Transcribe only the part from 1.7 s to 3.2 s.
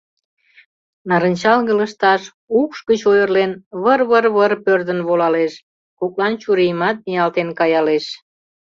лышташ, укш гыч